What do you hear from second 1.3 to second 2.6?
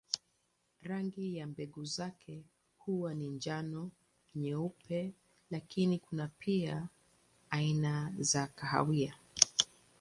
ya mbegu zake